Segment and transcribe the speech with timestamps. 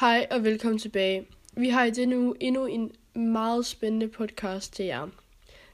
[0.00, 1.26] Hej og velkommen tilbage.
[1.56, 5.06] Vi har i denne uge endnu en meget spændende podcast til jer.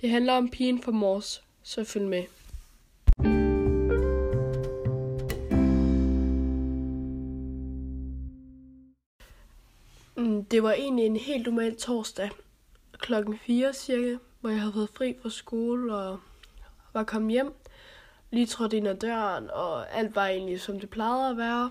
[0.00, 2.24] Det handler om pigen fra Mors, så følg med.
[10.16, 12.30] Mm, Det var egentlig en helt normal torsdag,
[12.92, 16.18] klokken 4 cirka, hvor jeg havde fået fri fra skole og
[16.92, 17.52] var kommet hjem.
[18.30, 21.70] Lige trådt ind ad døren, og alt var egentlig som det plejede at være.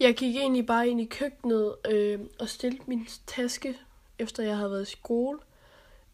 [0.00, 3.78] Jeg gik egentlig bare ind i køkkenet øh, og stillede min taske,
[4.18, 5.38] efter jeg havde været i skole,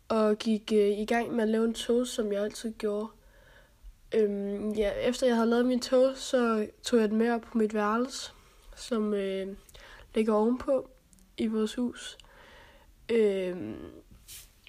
[0.08, 3.08] og gik øh, i gang med at lave en toast, som jeg altid gjorde.
[4.14, 7.58] Øhm, ja, efter jeg havde lavet min toast, så tog jeg den med op på
[7.58, 8.32] mit værelse,
[8.76, 9.56] som øh,
[10.14, 10.90] ligger ovenpå
[11.36, 12.18] i vores hus.
[13.08, 13.76] Øhm,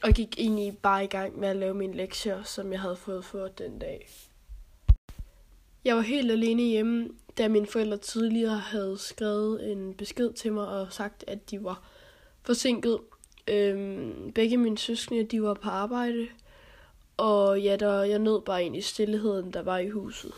[0.04, 3.26] og gik egentlig bare i gang med at lave mine lektier, som jeg havde fået
[3.26, 4.09] for den dag.
[5.85, 10.68] Jeg var helt alene hjemme, da mine forældre tidligere havde skrevet en besked til mig
[10.68, 11.84] og sagt, at de var
[12.44, 12.99] forsinket.
[13.48, 16.27] Øhm, begge mine søskende, de var på arbejde,
[17.18, 20.32] og ja, der, jeg nød bare ind i stillheden, der var i huset.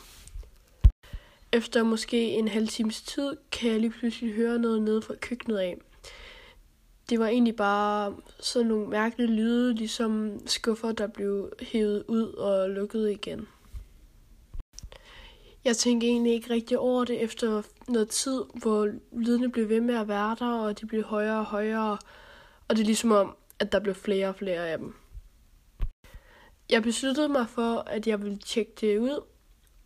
[1.52, 5.58] Efter måske en halv times tid, kan jeg lige pludselig høre noget nede fra køkkenet
[5.58, 5.78] af.
[7.10, 12.70] Det var egentlig bare sådan nogle mærkelige lyde, ligesom skuffer, der blev hævet ud og
[12.70, 13.48] lukket igen.
[15.66, 19.96] Jeg tænkte egentlig ikke rigtig over det efter noget tid, hvor lydene blev ved med
[19.96, 21.98] at være der, og de blev højere og højere.
[22.68, 24.96] Og det er ligesom om, at der blev flere og flere af dem.
[26.70, 29.24] Jeg besluttede mig for, at jeg ville tjekke det ud,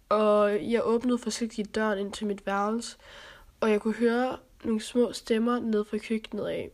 [0.09, 2.97] og jeg åbnede forsigtigt døren ind til mit værelse,
[3.59, 6.71] og jeg kunne høre nogle små stemmer ned fra køkkenet af.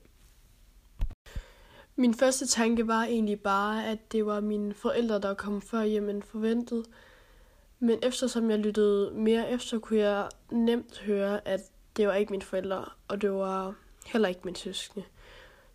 [1.96, 6.10] Min første tanke var egentlig bare, at det var mine forældre, der kom før hjem
[6.10, 6.86] end forventet.
[7.80, 11.62] Men eftersom jeg lyttede mere efter, kunne jeg nemt høre, at
[11.98, 15.06] det var ikke mine forældre, og det var heller ikke min søskende.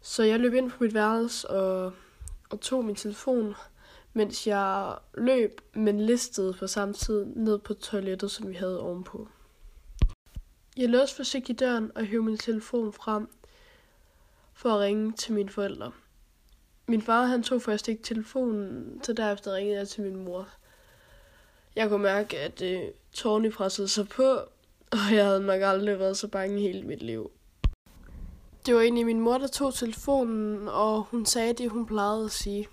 [0.00, 1.92] Så jeg løb ind på mit værelse og,
[2.50, 3.54] og tog min telefon,
[4.12, 9.28] mens jeg løb, men listede på samme tid ned på toilettet, som vi havde ovenpå.
[10.76, 13.28] Jeg låste forsigtigt døren og hævde min telefon frem
[14.52, 15.92] for at ringe til mine forældre.
[16.88, 20.48] Min far han tog først ikke telefonen, så derefter ringede jeg til min mor.
[21.76, 22.82] Jeg kunne mærke, at øh,
[23.12, 24.38] tårne pressede sig på,
[24.90, 27.30] og jeg havde nok aldrig været så bange i hele mit liv.
[28.66, 32.30] Det var egentlig min mor, der tog telefonen, og hun sagde det, hun plejede at
[32.30, 32.68] sige.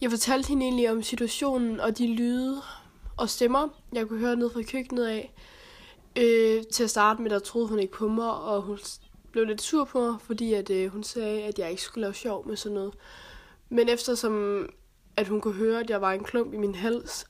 [0.00, 2.62] Jeg fortalte hende egentlig om situationen og de lyde
[3.16, 5.34] og stemmer, jeg kunne høre ned fra køkkenet af.
[6.16, 8.78] Øh, til at starte med, der troede hun ikke på mig, og hun
[9.32, 12.14] blev lidt sur på mig, fordi at, øh, hun sagde, at jeg ikke skulle lave
[12.14, 12.94] sjov med sådan noget.
[13.68, 14.66] Men eftersom
[15.16, 17.26] at hun kunne høre, at jeg var en klump i min hals,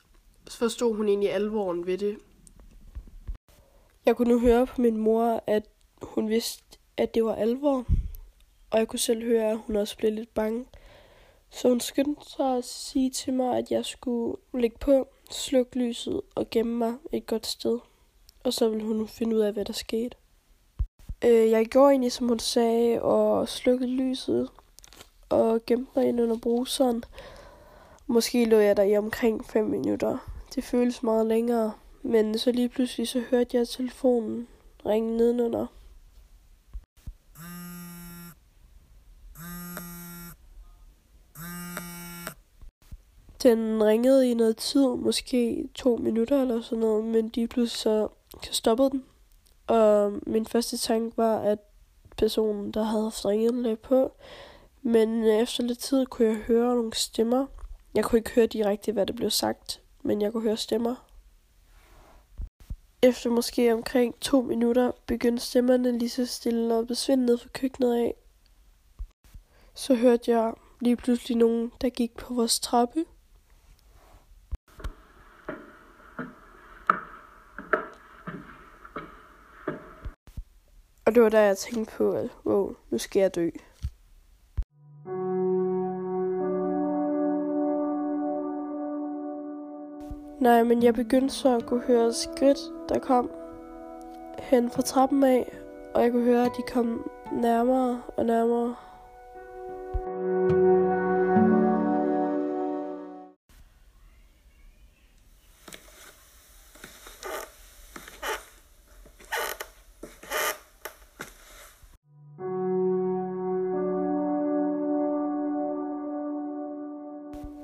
[0.49, 2.17] forstod hun egentlig alvoren ved det.
[4.05, 5.63] Jeg kunne nu høre på min mor, at
[6.01, 6.63] hun vidste,
[6.97, 7.85] at det var alvor,
[8.71, 10.65] og jeg kunne selv høre, at hun også blev lidt bange.
[11.49, 16.21] Så hun skyndte sig at sige til mig, at jeg skulle lægge på, slukke lyset
[16.35, 17.79] og gemme mig et godt sted.
[18.43, 20.17] Og så ville hun finde ud af, hvad der skete.
[21.25, 24.49] Øh, jeg gjorde egentlig, som hun sagde, og slukkede lyset
[25.29, 27.03] og gemte mig ind under bruseren.
[28.11, 30.17] Måske lå jeg der i omkring 5 minutter.
[30.55, 34.47] Det føles meget længere, men så lige pludselig så hørte jeg telefonen
[34.85, 35.67] ringe nedenunder.
[43.43, 48.07] Den ringede i noget tid, måske to minutter eller sådan noget, men lige pludselig så
[48.51, 49.05] stoppede den.
[49.67, 51.59] Og min første tanke var, at
[52.17, 54.11] personen, der havde haft ringet, lagde på.
[54.81, 57.45] Men efter lidt tid kunne jeg høre nogle stemmer.
[57.95, 60.95] Jeg kunne ikke høre direkte, hvad der blev sagt, men jeg kunne høre stemmer.
[63.01, 67.95] Efter måske omkring to minutter begyndte stemmerne lige så stille at besvinde ned fra køkkenet
[67.95, 68.15] af.
[69.73, 73.05] Så hørte jeg lige pludselig nogen, der gik på vores trappe.
[81.05, 83.49] Og det var der, jeg tænkte på, at wow, nu skal jeg dø.
[90.41, 92.57] Nej, men jeg begyndte så at kunne høre skridt,
[92.89, 93.31] der kom
[94.39, 95.51] hen fra trappen af,
[95.93, 98.75] og jeg kunne høre, at de kom nærmere og nærmere.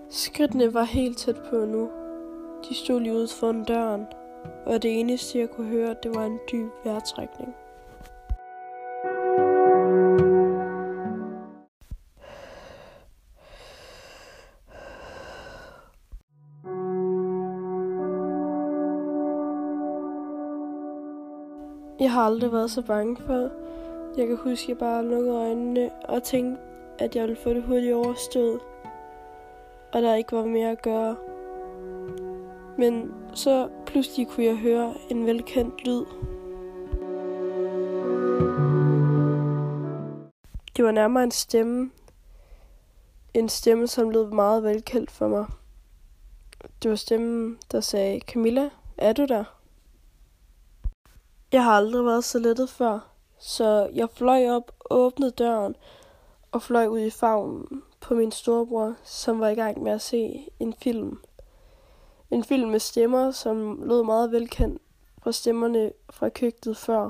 [0.10, 1.90] Skridtene var helt tæt på nu.
[2.70, 4.06] De stod lige ude foran døren,
[4.66, 7.56] og det eneste, jeg kunne høre, det var en dyb vejrtrækning.
[22.00, 23.50] Jeg har aldrig været så bange for.
[24.18, 26.62] Jeg kan huske, at jeg bare lukkede øjnene og tænkte,
[27.00, 28.60] at jeg ville få det hurtigt overstået.
[29.94, 31.16] Og der ikke var mere at gøre.
[32.78, 36.06] Men så pludselig kunne jeg høre en velkendt lyd.
[40.78, 41.92] Det var nærmere en stemme.
[43.34, 45.46] En stemme, som lød meget velkendt for mig.
[46.84, 49.44] Det var stemmen, der sagde, Camilla, er du der?
[51.52, 53.00] Jeg har aldrig været så lettet før,
[53.40, 55.76] så jeg fløj op, åbnede døren
[56.52, 60.50] og fløj ud i favnen på min storebror, som var i gang med at se
[60.60, 61.20] en film.
[62.32, 64.82] En film med stemmer, som lød meget velkendt
[65.24, 67.10] fra stemmerne fra køkkenet før.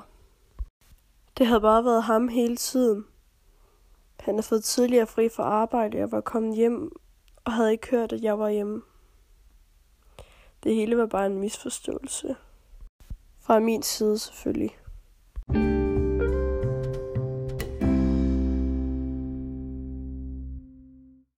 [1.37, 3.05] Det havde bare været ham hele tiden.
[4.19, 6.91] Han havde fået tidligere fri fra arbejde og var kommet hjem
[7.45, 8.81] og havde ikke hørt, at jeg var hjemme.
[10.63, 12.35] Det hele var bare en misforståelse.
[13.39, 14.77] Fra min side selvfølgelig.